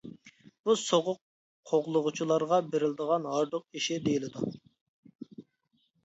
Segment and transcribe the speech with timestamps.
[0.67, 1.17] بۇ سوغۇق
[1.71, 4.49] قوغلىغۇچىلارغا بېرىلىدىغان ھاردۇق ئېشى دېيىلىدۇ.